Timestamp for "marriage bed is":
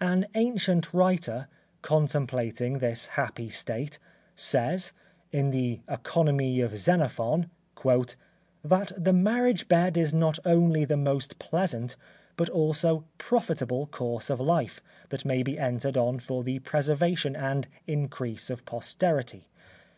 9.12-10.14